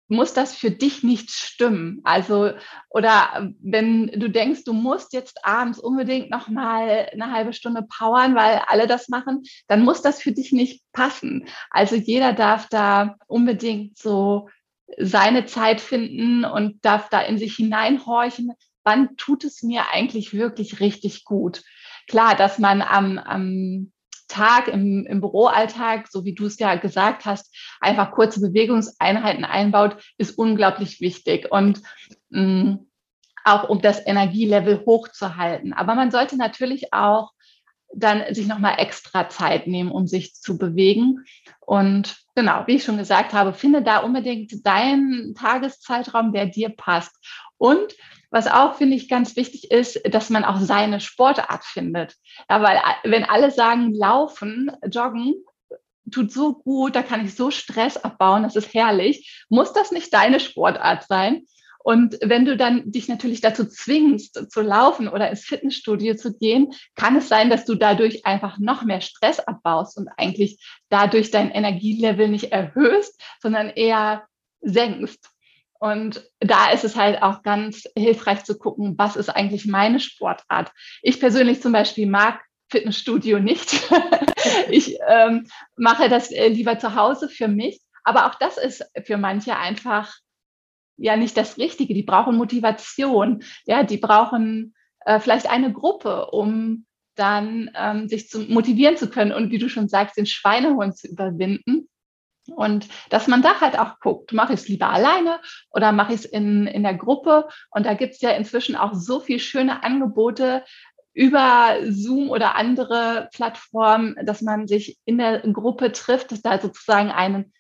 muss 0.09 0.35
das 0.35 0.55
für 0.55 0.71
dich 0.71 1.03
nicht 1.03 1.31
stimmen. 1.31 2.01
Also, 2.05 2.53
oder 2.91 3.51
wenn 3.61 4.07
du 4.09 4.31
denkst, 4.31 4.65
du 4.65 4.73
musst 4.73 5.13
jetzt 5.13 5.45
abends 5.45 5.79
unbedingt 5.79 6.31
noch 6.31 6.49
mal 6.49 7.09
eine 7.13 7.33
halbe 7.33 7.53
Stunde 7.53 7.83
powern, 7.83 8.35
weil 8.35 8.63
alle 8.69 8.87
das 8.87 9.09
machen, 9.09 9.43
dann 9.67 9.83
muss 9.85 10.03
das 10.03 10.21
für 10.23 10.33
dich 10.33 10.53
nicht 10.53 10.83
passen. 10.93 11.47
Also 11.71 11.97
jeder 11.97 12.33
darf 12.33 12.69
da 12.69 13.17
unbedingt 13.27 13.99
so 13.99 14.49
seine 14.99 15.47
Zeit 15.47 15.81
finden 15.81 16.45
und 16.45 16.85
darf 16.85 17.09
da 17.09 17.21
in 17.21 17.39
sich 17.39 17.57
hineinhorchen, 17.57 18.53
wann 18.87 19.17
tut 19.17 19.45
es 19.45 19.63
mir 19.63 19.91
eigentlich 19.93 20.33
wirklich 20.33 20.81
richtig 20.81 21.25
gut? 21.25 21.63
Klar, 22.09 22.37
dass 22.37 22.59
man 22.59 22.83
am, 22.83 23.19
am 23.19 23.93
Tag 24.29 24.69
im, 24.69 25.05
im 25.07 25.21
Büroalltag, 25.21 26.09
so 26.09 26.25
wie 26.25 26.35
du 26.35 26.47
es 26.47 26.59
ja 26.59 26.77
gesagt 26.77 27.25
hast, 27.25 27.55
einfach 27.81 28.13
kurze 28.13 28.41
Bewegungseinheiten 28.41 29.45
einbaut, 29.45 29.97
ist 30.19 30.39
unglaublich 30.39 31.01
wichtig. 31.01 31.51
Und 31.51 31.83
mh, 32.31 32.43
mm, 32.43 32.87
auch 33.45 33.69
um 33.69 33.81
das 33.81 34.05
Energielevel 34.05 34.85
hochzuhalten. 34.87 35.73
Aber 35.73 35.95
man 35.95 36.11
sollte 36.11 36.37
natürlich 36.37 36.93
auch 36.93 37.33
dann 37.95 38.23
sich 38.35 38.47
nochmal 38.47 38.75
extra 38.79 39.29
Zeit 39.29 39.67
nehmen, 39.67 39.91
um 39.91 40.07
sich 40.07 40.35
zu 40.35 40.59
bewegen. 40.59 41.25
Und 41.61 42.17
genau, 42.35 42.65
wie 42.67 42.77
ich 42.77 42.85
schon 42.85 42.99
gesagt 42.99 43.33
habe, 43.33 43.53
finde 43.53 43.83
da 43.83 43.99
unbedingt 43.99 44.67
deinen 44.67 45.35
Tageszeitraum, 45.35 46.33
der 46.33 46.47
dir 46.47 46.71
passt. 46.71 47.17
Und 47.59 47.95
was 48.31 48.47
auch, 48.47 48.75
finde 48.75 48.97
ich, 48.97 49.09
ganz 49.09 49.37
wichtig 49.37 49.71
ist, 49.71 50.01
dass 50.11 50.31
man 50.31 50.45
auch 50.45 50.61
seine 50.61 51.01
Sportart 51.01 51.65
findet. 51.65 52.15
Ja, 52.51 52.63
weil 52.63 52.81
wenn 53.05 53.25
alle 53.25 53.51
sagen, 53.51 53.95
laufen, 53.95 54.71
joggen, 54.91 55.35
tut 56.11 56.33
so 56.33 56.55
gut, 56.55 56.95
da 56.95 57.03
kann 57.03 57.25
ich 57.25 57.35
so 57.35 57.51
Stress 57.51 57.97
abbauen, 57.97 58.43
das 58.43 58.57
ist 58.57 58.75
herrlich, 58.75 59.45
muss 59.49 59.73
das 59.73 59.91
nicht 59.91 60.13
deine 60.13 60.41
Sportart 60.41 61.05
sein? 61.05 61.47
Und 61.87 62.19
wenn 62.21 62.45
du 62.45 62.57
dann 62.57 62.91
dich 62.91 63.07
natürlich 63.07 63.41
dazu 63.41 63.65
zwingst, 63.65 64.51
zu 64.51 64.61
laufen 64.61 65.07
oder 65.07 65.31
ins 65.31 65.45
Fitnessstudio 65.45 66.17
zu 66.17 66.37
gehen, 66.37 66.73
kann 66.97 67.15
es 67.15 67.29
sein, 67.29 67.49
dass 67.49 67.65
du 67.65 67.77
dadurch 67.77 68.27
einfach 68.27 68.59
noch 68.59 68.83
mehr 68.83 69.01
Stress 69.01 69.39
abbaust 69.39 69.97
und 69.97 70.09
eigentlich 70.17 70.59
dadurch 70.89 71.31
dein 71.31 71.53
Energielevel 71.53 72.27
nicht 72.27 72.51
erhöhst, 72.51 73.23
sondern 73.41 73.69
eher 73.69 74.27
senkst. 74.63 75.31
Und 75.81 76.31
da 76.41 76.71
ist 76.71 76.85
es 76.85 76.97
halt 76.97 77.23
auch 77.23 77.43
ganz 77.43 77.85
hilfreich 77.97 78.45
zu 78.45 78.59
gucken, 78.59 78.95
was 78.97 79.17
ist 79.17 79.29
eigentlich 79.29 79.67
meine 79.67 80.01
Sportart. 80.01 80.73
Ich 81.03 81.21
persönlich 81.21 81.61
zum 81.61 81.73
Beispiel 81.73 82.07
mag 82.07 82.41
Fitnessstudio 82.71 83.39
nicht. 83.39 83.89
ich 84.71 84.99
ähm, 85.09 85.47
mache 85.77 86.09
das 86.09 86.31
äh, 86.33 86.49
lieber 86.49 86.79
zu 86.79 86.95
Hause 86.95 87.29
für 87.29 87.49
mich. 87.49 87.81
Aber 88.05 88.27
auch 88.27 88.35
das 88.37 88.57
ist 88.57 88.85
für 89.05 89.17
manche 89.17 89.57
einfach 89.57 90.15
ja 90.97 91.17
nicht 91.17 91.37
das 91.37 91.59
Richtige. 91.59 91.95
Die 91.95 92.03
brauchen 92.03 92.37
Motivation. 92.37 93.43
Ja, 93.67 93.83
die 93.83 93.99
brauchen 93.99 94.75
äh, 95.05 95.21
vielleicht 95.21 95.51
eine 95.51 95.73
Gruppe, 95.73 96.31
um 96.31 96.87
dann 97.15 97.71
ähm, 97.75 98.09
sich 98.09 98.29
zu 98.29 98.41
motivieren 98.41 98.97
zu 98.97 99.09
können 99.09 99.33
und 99.33 99.51
wie 99.51 99.59
du 99.59 99.69
schon 99.69 99.89
sagst, 99.89 100.17
den 100.17 100.27
Schweinehund 100.27 100.97
zu 100.97 101.09
überwinden. 101.09 101.89
Und 102.55 102.89
dass 103.11 103.27
man 103.27 103.43
da 103.43 103.61
halt 103.61 103.79
auch 103.79 104.01
guckt, 104.01 104.33
mache 104.33 104.53
ich 104.53 104.61
es 104.61 104.69
lieber 104.69 104.91
alleine 104.91 105.41
oder 105.71 105.93
mache 105.93 106.13
ich 106.15 106.21
es 106.21 106.25
in, 106.25 106.67
in 106.67 106.83
der 106.83 106.95
Gruppe? 106.95 107.49
Und 107.71 107.87
da 107.87 107.95
gibt 107.95 108.15
es 108.15 108.21
ja 108.21 108.31
inzwischen 108.31 108.77
auch 108.77 108.95
so 108.95 109.21
viele 109.21 109.41
schöne 109.41 109.83
Angebote 109.83 110.65
über 111.13 111.77
Zoom 111.89 112.31
oder 112.31 112.57
andere 112.57 113.29
Plattformen, 113.33 114.17
dass 114.25 114.43
man 114.43 114.69
sich 114.69 114.99
in 115.07 115.19
der 115.19 115.41
Gruppe 115.41 115.93
trifft, 115.93 116.31
dass 116.31 116.43
da 116.43 116.61
sozusagen 116.61 117.11
einen, 117.11 117.53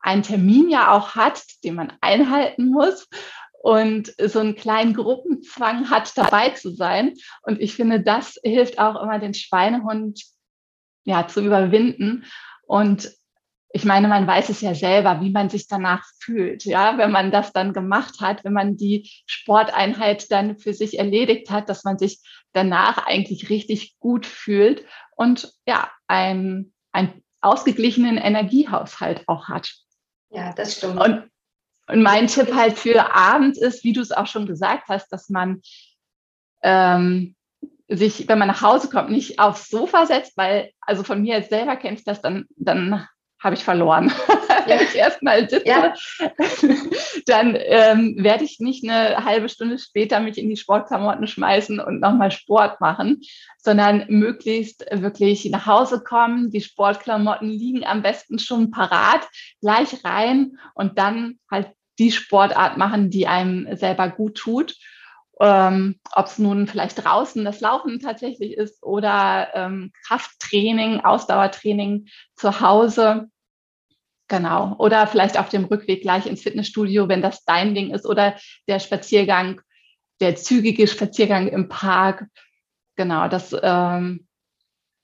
einen 0.00 0.22
Termin 0.22 0.70
ja 0.70 0.92
auch 0.92 1.14
hat, 1.14 1.42
den 1.62 1.74
man 1.74 1.92
einhalten 2.00 2.68
muss 2.68 3.08
und 3.62 4.14
so 4.18 4.40
einen 4.40 4.56
kleinen 4.56 4.94
Gruppenzwang 4.94 5.90
hat, 5.90 6.16
dabei 6.16 6.50
zu 6.50 6.70
sein. 6.70 7.14
Und 7.42 7.60
ich 7.60 7.76
finde, 7.76 8.02
das 8.02 8.38
hilft 8.42 8.78
auch 8.78 9.00
immer, 9.00 9.18
den 9.18 9.34
Schweinehund 9.34 10.20
ja, 11.04 11.26
zu 11.28 11.40
überwinden. 11.40 12.24
Und 12.66 13.12
ich 13.74 13.84
meine, 13.84 14.06
man 14.06 14.26
weiß 14.26 14.50
es 14.50 14.60
ja 14.60 14.74
selber, 14.74 15.20
wie 15.22 15.30
man 15.30 15.48
sich 15.48 15.66
danach 15.66 16.04
fühlt, 16.20 16.64
ja, 16.64 16.98
wenn 16.98 17.10
man 17.10 17.30
das 17.30 17.52
dann 17.52 17.72
gemacht 17.72 18.20
hat, 18.20 18.44
wenn 18.44 18.52
man 18.52 18.76
die 18.76 19.10
Sporteinheit 19.26 20.30
dann 20.30 20.58
für 20.58 20.74
sich 20.74 20.98
erledigt 20.98 21.50
hat, 21.50 21.68
dass 21.68 21.82
man 21.84 21.98
sich 21.98 22.20
danach 22.52 22.98
eigentlich 23.06 23.48
richtig 23.48 23.98
gut 23.98 24.26
fühlt 24.26 24.84
und 25.16 25.52
ja, 25.66 25.90
ein, 26.06 26.72
ein 26.92 27.22
ausgeglichenen 27.40 28.18
Energiehaushalt 28.18 29.26
auch 29.26 29.48
hat. 29.48 29.72
Ja, 30.30 30.52
das 30.52 30.76
stimmt. 30.76 31.00
Und, 31.00 31.30
und 31.88 32.02
mein 32.02 32.26
Tipp 32.26 32.54
halt 32.54 32.78
für 32.78 33.14
abends 33.14 33.58
ist, 33.58 33.84
wie 33.84 33.94
du 33.94 34.02
es 34.02 34.12
auch 34.12 34.26
schon 34.26 34.46
gesagt 34.46 34.88
hast, 34.88 35.08
dass 35.08 35.30
man 35.30 35.62
ähm, 36.62 37.36
sich, 37.88 38.28
wenn 38.28 38.38
man 38.38 38.48
nach 38.48 38.62
Hause 38.62 38.90
kommt, 38.90 39.10
nicht 39.10 39.38
aufs 39.38 39.68
Sofa 39.68 40.04
setzt, 40.04 40.36
weil, 40.36 40.72
also 40.80 41.02
von 41.04 41.22
mir 41.22 41.38
jetzt 41.38 41.50
selber 41.50 41.76
kenne 41.76 41.96
ich 41.96 42.04
das, 42.04 42.20
dann, 42.20 42.46
dann 42.56 43.06
habe 43.42 43.54
ich 43.56 43.64
verloren. 43.64 44.12
Wenn 44.66 44.80
ich 44.80 44.94
erstmal 44.94 45.48
sitze, 45.48 45.66
ja. 45.66 45.94
dann 47.26 47.56
ähm, 47.58 48.16
werde 48.18 48.44
ich 48.44 48.60
nicht 48.60 48.88
eine 48.88 49.24
halbe 49.24 49.48
Stunde 49.48 49.78
später 49.78 50.20
mich 50.20 50.38
in 50.38 50.48
die 50.48 50.56
Sportklamotten 50.56 51.26
schmeißen 51.26 51.80
und 51.80 52.00
nochmal 52.00 52.30
Sport 52.30 52.80
machen, 52.80 53.20
sondern 53.58 54.04
möglichst 54.08 54.84
wirklich 54.92 55.44
nach 55.46 55.66
Hause 55.66 56.02
kommen. 56.04 56.50
Die 56.50 56.60
Sportklamotten 56.60 57.48
liegen 57.48 57.84
am 57.84 58.02
besten 58.02 58.38
schon 58.38 58.70
parat, 58.70 59.28
gleich 59.60 60.04
rein 60.04 60.58
und 60.74 60.98
dann 60.98 61.38
halt 61.50 61.72
die 61.98 62.12
Sportart 62.12 62.78
machen, 62.78 63.10
die 63.10 63.26
einem 63.26 63.76
selber 63.76 64.08
gut 64.08 64.36
tut. 64.36 64.76
Ähm, 65.40 65.96
Ob 66.12 66.26
es 66.26 66.38
nun 66.38 66.68
vielleicht 66.68 67.04
draußen 67.04 67.44
das 67.44 67.60
Laufen 67.60 67.98
tatsächlich 67.98 68.52
ist 68.52 68.82
oder 68.82 69.48
ähm, 69.54 69.92
Krafttraining, 70.06 71.00
Ausdauertraining 71.00 72.06
zu 72.36 72.60
Hause. 72.60 73.28
Genau. 74.32 74.74
Oder 74.78 75.06
vielleicht 75.06 75.38
auf 75.38 75.50
dem 75.50 75.66
Rückweg 75.66 76.00
gleich 76.00 76.24
ins 76.24 76.40
Fitnessstudio, 76.40 77.06
wenn 77.06 77.20
das 77.20 77.44
dein 77.44 77.74
Ding 77.74 77.92
ist. 77.92 78.06
Oder 78.06 78.34
der 78.66 78.80
Spaziergang, 78.80 79.60
der 80.20 80.36
zügige 80.36 80.86
Spaziergang 80.86 81.48
im 81.48 81.68
Park. 81.68 82.24
Genau, 82.96 83.28
das 83.28 83.54
ähm, 83.62 84.26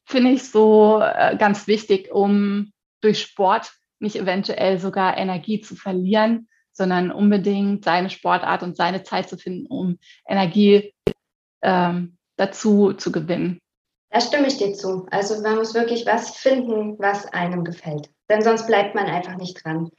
finde 0.06 0.30
ich 0.30 0.44
so 0.44 1.02
äh, 1.02 1.36
ganz 1.36 1.66
wichtig, 1.66 2.10
um 2.10 2.72
durch 3.02 3.20
Sport 3.20 3.70
nicht 3.98 4.16
eventuell 4.16 4.78
sogar 4.78 5.18
Energie 5.18 5.60
zu 5.60 5.76
verlieren, 5.76 6.48
sondern 6.72 7.12
unbedingt 7.12 7.84
seine 7.84 8.08
Sportart 8.08 8.62
und 8.62 8.78
seine 8.78 9.02
Zeit 9.02 9.28
zu 9.28 9.36
finden, 9.36 9.66
um 9.66 9.98
Energie 10.26 10.94
ähm, 11.60 12.16
dazu 12.36 12.94
zu 12.94 13.12
gewinnen. 13.12 13.60
Da 14.10 14.20
stimme 14.20 14.46
ich 14.46 14.56
dir 14.56 14.72
zu. 14.72 15.06
Also 15.10 15.40
man 15.42 15.56
muss 15.56 15.74
wirklich 15.74 16.06
was 16.06 16.36
finden, 16.36 16.98
was 16.98 17.26
einem 17.26 17.64
gefällt. 17.64 18.10
Denn 18.28 18.42
sonst 18.42 18.66
bleibt 18.66 18.94
man 18.94 19.06
einfach 19.06 19.36
nicht 19.36 19.64
dran. 19.64 19.90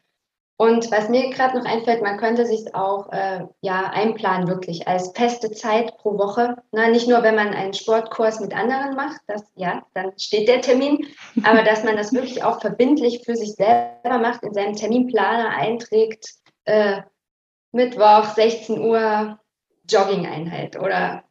Und 0.62 0.92
was 0.92 1.08
mir 1.08 1.30
gerade 1.30 1.58
noch 1.58 1.66
einfällt, 1.66 2.02
man 2.02 2.18
könnte 2.18 2.46
sich 2.46 2.76
auch 2.76 3.10
äh, 3.14 3.46
ja 3.62 3.92
einplanen 3.92 4.50
wirklich 4.50 4.90
als 4.90 5.14
feste 5.16 5.52
Zeit 5.52 5.98
pro 5.98 6.18
Woche. 6.18 6.58
Na, 6.74 6.90
nicht 6.90 7.08
nur, 7.08 7.24
wenn 7.24 7.36
man 7.36 7.54
einen 7.54 7.74
Sportkurs 7.74 8.42
mit 8.42 8.54
anderen 8.54 8.94
macht, 8.94 9.22
das 9.28 9.50
ja, 9.56 9.86
dann 9.94 10.12
steht 10.20 10.50
der 10.50 10.60
Termin, 10.60 11.08
aber 11.44 11.64
dass 11.64 11.86
man 11.86 11.96
das 11.96 12.12
wirklich 12.12 12.44
auch 12.44 12.60
verbindlich 12.60 13.24
für 13.24 13.38
sich 13.38 13.54
selber 13.54 14.18
macht, 14.18 14.44
in 14.44 14.54
seinem 14.54 14.76
Terminplaner 14.76 15.50
einträgt, 15.52 16.34
äh, 16.66 17.04
Mittwoch 17.72 18.26
16 18.26 18.82
Uhr 18.82 19.40
Jogging-Einheit 19.90 20.78
oder 20.78 21.24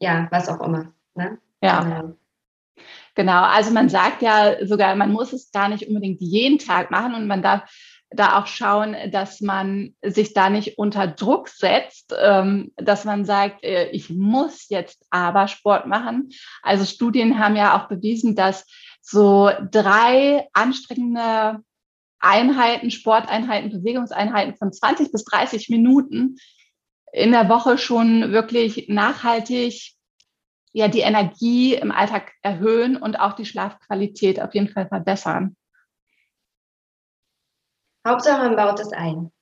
ja, 0.00 0.26
was 0.30 0.48
auch 0.48 0.60
immer. 0.60 0.94
Ne? 1.14 1.38
Ja. 1.64 1.80
Genau. 1.80 2.16
genau. 3.14 3.42
Also 3.42 3.70
man 3.72 3.88
sagt 3.88 4.22
ja 4.22 4.66
sogar, 4.66 4.94
man 4.96 5.12
muss 5.12 5.32
es 5.32 5.50
gar 5.50 5.68
nicht 5.68 5.88
unbedingt 5.88 6.20
jeden 6.20 6.58
Tag 6.58 6.90
machen 6.90 7.14
und 7.14 7.26
man 7.26 7.42
darf 7.42 7.62
da 8.10 8.38
auch 8.38 8.46
schauen, 8.46 8.94
dass 9.10 9.40
man 9.40 9.94
sich 10.02 10.34
da 10.34 10.50
nicht 10.50 10.78
unter 10.78 11.06
Druck 11.06 11.48
setzt, 11.48 12.14
ähm, 12.20 12.70
dass 12.76 13.04
man 13.04 13.24
sagt, 13.24 13.64
äh, 13.64 13.88
ich 13.90 14.10
muss 14.10 14.68
jetzt 14.68 15.04
aber 15.10 15.48
Sport 15.48 15.86
machen. 15.86 16.30
Also 16.62 16.84
Studien 16.84 17.38
haben 17.38 17.56
ja 17.56 17.76
auch 17.76 17.88
bewiesen, 17.88 18.36
dass 18.36 18.66
so 19.00 19.50
drei 19.70 20.48
anstrengende 20.52 21.60
Einheiten, 22.20 22.90
Sporteinheiten, 22.90 23.70
Bewegungseinheiten 23.70 24.56
von 24.56 24.72
20 24.72 25.10
bis 25.10 25.24
30 25.24 25.68
Minuten 25.68 26.36
in 27.12 27.32
der 27.32 27.48
Woche 27.48 27.78
schon 27.78 28.32
wirklich 28.32 28.86
nachhaltig 28.88 29.94
ja 30.74 30.88
die 30.88 31.00
Energie 31.00 31.74
im 31.74 31.92
Alltag 31.92 32.32
erhöhen 32.42 32.96
und 32.96 33.18
auch 33.18 33.32
die 33.32 33.46
Schlafqualität 33.46 34.42
auf 34.42 34.52
jeden 34.54 34.68
Fall 34.68 34.88
verbessern. 34.88 35.56
Hauptsache, 38.06 38.42
man 38.42 38.56
baut 38.56 38.80
es 38.80 38.92
ein. 38.92 39.32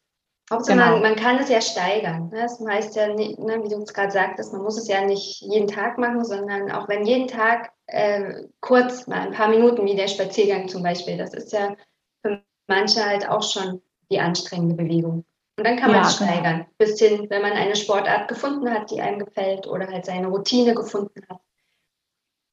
Hauptsache, 0.52 0.76
genau. 0.76 0.92
man, 0.92 1.02
man, 1.02 1.16
kann 1.16 1.38
es 1.38 1.48
ja 1.48 1.60
steigern. 1.60 2.28
Ne? 2.28 2.42
Das 2.42 2.60
heißt 2.60 2.94
ja, 2.94 3.08
nicht, 3.08 3.38
ne, 3.38 3.64
wie 3.64 3.68
du 3.68 3.82
es 3.82 3.94
gerade 3.94 4.12
sagtest, 4.12 4.52
man 4.52 4.62
muss 4.62 4.78
es 4.78 4.86
ja 4.86 5.04
nicht 5.04 5.40
jeden 5.40 5.66
Tag 5.66 5.98
machen, 5.98 6.24
sondern 6.24 6.70
auch 6.70 6.88
wenn 6.88 7.06
jeden 7.06 7.28
Tag 7.28 7.72
äh, 7.86 8.44
kurz 8.60 9.06
mal 9.06 9.20
ein 9.20 9.32
paar 9.32 9.48
Minuten, 9.48 9.86
wie 9.86 9.96
der 9.96 10.08
Spaziergang 10.08 10.68
zum 10.68 10.82
Beispiel, 10.82 11.16
das 11.16 11.32
ist 11.32 11.52
ja 11.52 11.74
für 12.20 12.42
manche 12.68 13.04
halt 13.04 13.28
auch 13.28 13.42
schon 13.42 13.80
die 14.10 14.20
anstrengende 14.20 14.74
Bewegung. 14.74 15.24
Und 15.56 15.66
dann 15.66 15.76
kann 15.76 15.90
man 15.90 16.02
ja, 16.02 16.08
es 16.08 16.18
genau. 16.18 16.30
steigern, 16.30 16.66
bis 16.78 16.98
hin, 16.98 17.26
wenn 17.28 17.42
man 17.42 17.52
eine 17.52 17.76
Sportart 17.76 18.28
gefunden 18.28 18.70
hat, 18.70 18.90
die 18.90 19.00
einem 19.00 19.18
gefällt 19.18 19.66
oder 19.66 19.86
halt 19.86 20.06
seine 20.06 20.28
Routine 20.28 20.74
gefunden 20.74 21.22
hat. 21.28 21.40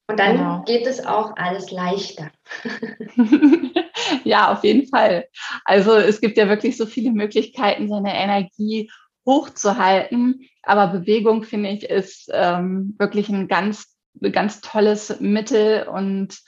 Und 0.09 0.19
dann 0.19 0.37
genau. 0.37 0.63
geht 0.63 0.87
es 0.87 1.05
auch 1.05 1.35
alles 1.37 1.71
leichter. 1.71 2.31
ja, 4.23 4.51
auf 4.51 4.63
jeden 4.63 4.87
Fall. 4.87 5.27
Also 5.65 5.95
es 5.95 6.19
gibt 6.19 6.37
ja 6.37 6.49
wirklich 6.49 6.77
so 6.77 6.85
viele 6.85 7.11
Möglichkeiten, 7.11 7.87
seine 7.87 8.15
Energie 8.15 8.89
hochzuhalten. 9.25 10.47
Aber 10.63 10.87
Bewegung, 10.87 11.43
finde 11.43 11.69
ich, 11.69 11.83
ist 11.83 12.29
ähm, 12.33 12.95
wirklich 12.97 13.29
ein 13.29 13.47
ganz, 13.47 13.95
ganz 14.31 14.61
tolles 14.61 15.19
Mittel 15.19 15.87
und 15.87 16.39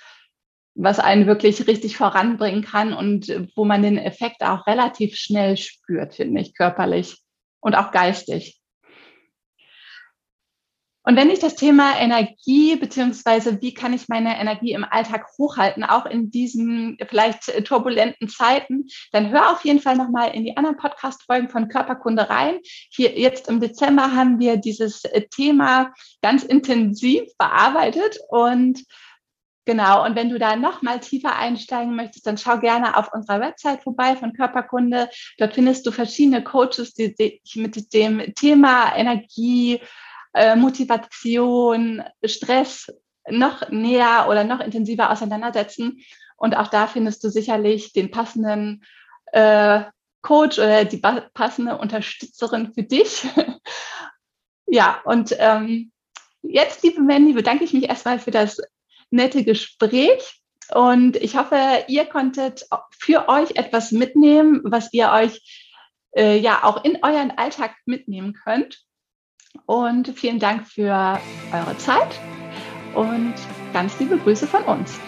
was 0.74 1.00
einen 1.00 1.28
wirklich 1.28 1.68
richtig 1.68 1.98
voranbringen 1.98 2.64
kann 2.64 2.94
und 2.94 3.28
wo 3.56 3.66
man 3.66 3.82
den 3.82 3.98
Effekt 3.98 4.42
auch 4.42 4.68
relativ 4.68 5.16
schnell 5.16 5.58
spürt, 5.58 6.16
finde 6.16 6.42
ich, 6.42 6.56
körperlich 6.56 7.22
und 7.60 7.76
auch 7.76 7.92
geistig. 7.92 8.62
Und 11.04 11.16
wenn 11.16 11.32
ich 11.32 11.40
das 11.40 11.56
Thema 11.56 11.98
Energie 12.00 12.76
beziehungsweise 12.76 13.60
wie 13.62 13.74
kann 13.74 13.92
ich 13.92 14.08
meine 14.08 14.40
Energie 14.40 14.74
im 14.74 14.86
Alltag 14.88 15.26
hochhalten, 15.36 15.84
auch 15.84 16.06
in 16.06 16.30
diesen 16.30 16.98
vielleicht 17.10 17.66
turbulenten 17.66 18.30
Zeiten, 18.30 18.86
dann 19.12 19.32
hör 19.32 19.52
auf 19.52 19.66
jeden 19.66 19.80
Fall 19.80 19.98
nochmal 19.98 20.36
in 20.36 20.44
die 20.44 20.56
anderen 20.56 20.78
Podcast-Folgen 20.78 21.50
von 21.50 21.70
Körperkunde 21.70 22.30
rein. 22.30 22.60
Hier 22.64 23.18
jetzt 23.18 23.50
im 23.50 23.60
Dezember 23.60 24.16
haben 24.16 24.38
wir 24.38 24.58
dieses 24.58 25.02
Thema 25.32 25.92
ganz 26.22 26.44
intensiv 26.44 27.24
bearbeitet 27.40 28.20
und 28.30 28.84
Genau, 29.66 30.04
und 30.04 30.16
wenn 30.16 30.30
du 30.30 30.40
da 30.40 30.56
noch 30.56 30.82
mal 30.82 31.00
tiefer 31.00 31.36
einsteigen 31.36 31.96
möchtest, 31.96 32.26
dann 32.26 32.38
schau 32.38 32.58
gerne 32.58 32.98
auf 32.98 33.14
unserer 33.14 33.40
Website 33.40 33.84
vorbei 33.84 34.16
von 34.16 34.34
Körperkunde. 34.34 35.10
Dort 35.38 35.54
findest 35.54 35.86
du 35.86 35.92
verschiedene 35.92 36.44
Coaches, 36.44 36.94
die 36.96 37.14
sich 37.16 37.56
mit 37.56 37.94
dem 37.94 38.34
Thema 38.34 38.96
Energie, 38.96 39.80
äh, 40.34 40.56
Motivation, 40.56 42.04
Stress 42.26 42.88
noch 43.30 43.70
näher 43.70 44.26
oder 44.30 44.44
noch 44.44 44.62
intensiver 44.62 45.12
auseinandersetzen. 45.12 46.02
Und 46.38 46.58
auch 46.58 46.68
da 46.68 46.88
findest 46.88 47.24
du 47.24 47.30
sicherlich 47.30 47.94
den 47.94 48.10
passenden 48.10 48.84
äh, 49.28 49.84
Coach 50.22 50.58
oder 50.58 50.86
die 50.86 51.02
passende 51.34 51.78
Unterstützerin 51.78 52.74
für 52.74 52.84
dich. 52.84 53.28
ja, 54.66 55.02
und 55.06 55.36
ähm, 55.38 55.92
jetzt, 56.42 56.84
liebe 56.84 57.02
Mandy, 57.02 57.34
bedanke 57.34 57.64
ich 57.64 57.74
mich 57.74 57.88
erstmal 57.90 58.18
für 58.18 58.32
das 58.32 58.60
nette 59.12 59.44
Gespräch. 59.44 60.42
Und 60.74 61.18
ich 61.18 61.38
hoffe, 61.38 61.58
ihr 61.88 62.06
konntet 62.06 62.66
für 62.98 63.28
euch 63.28 63.52
etwas 63.56 63.92
mitnehmen, 63.92 64.62
was 64.64 64.92
ihr 64.94 65.12
euch 65.12 65.42
äh, 66.16 66.38
ja 66.38 66.64
auch 66.64 66.84
in 66.84 67.00
euren 67.04 67.32
Alltag 67.32 67.76
mitnehmen 67.86 68.34
könnt. 68.34 68.82
Und 69.66 70.18
vielen 70.18 70.40
Dank 70.40 70.68
für 70.68 71.20
eure 71.52 71.78
Zeit 71.78 72.20
und 72.96 73.34
ganz 73.74 74.00
liebe 74.00 74.18
Grüße 74.18 74.48
von 74.48 74.64
uns. 74.64 75.00